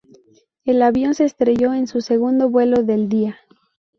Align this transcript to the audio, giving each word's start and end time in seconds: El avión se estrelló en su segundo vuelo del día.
El 0.65 0.81
avión 0.81 1.13
se 1.13 1.25
estrelló 1.25 1.75
en 1.75 1.85
su 1.85 2.01
segundo 2.01 2.49
vuelo 2.49 2.81
del 2.81 3.07
día. 3.07 3.37